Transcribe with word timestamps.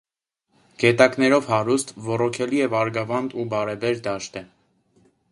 Գետակներով 0.83 1.49
հարուստ, 1.51 1.91
ոռոգելի 2.07 2.61
և 2.61 2.73
արգավանդ 2.79 3.35
ու 3.43 3.45
բարեբեր 3.51 4.01
դաշտ 4.09 4.41
է։ 4.41 4.43